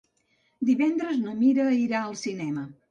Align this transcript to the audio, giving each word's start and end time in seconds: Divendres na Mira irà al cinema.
Divendres 0.69 1.21
na 1.27 1.35
Mira 1.43 1.71
irà 1.85 2.03
al 2.09 2.21
cinema. 2.27 2.71